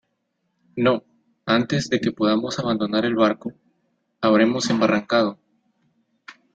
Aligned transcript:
no, 0.77 1.03
antes 1.45 1.87
de 1.89 2.01
que 2.01 2.11
podamos 2.11 2.57
abandonar 2.57 3.05
el 3.05 3.13
barco, 3.13 3.51
habremos 4.19 4.71
embarrancado; 4.71 5.37